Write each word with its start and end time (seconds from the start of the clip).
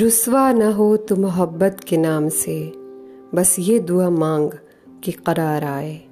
रुसवा 0.00 0.52
न 0.52 0.62
हो 0.62 0.96
तो 0.96 1.16
मोहब्बत 1.16 1.80
के 1.88 1.96
नाम 1.96 2.28
से। 2.28 2.72
बस 3.34 3.56
ये 3.58 3.78
दुआ 3.78 4.10
मांग 4.10 4.50
कि 5.04 5.12
करार 5.12 5.64
आए। 5.64 6.02